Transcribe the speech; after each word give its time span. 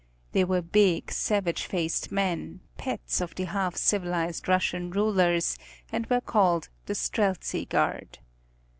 They 0.31 0.43
were 0.43 0.63
big, 0.63 1.11
savage 1.11 1.67
faced 1.67 2.11
men, 2.11 2.61
pets 2.75 3.21
of 3.21 3.35
the 3.35 3.43
half 3.43 3.75
civilized 3.75 4.47
Russian 4.47 4.89
rulers, 4.89 5.59
and 5.91 6.07
were 6.07 6.21
called 6.21 6.69
the 6.87 6.93
Streltsi 6.95 7.69
Guard. 7.69 8.17